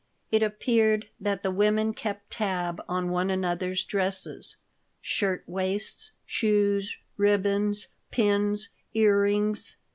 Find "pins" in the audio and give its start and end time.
8.09-8.69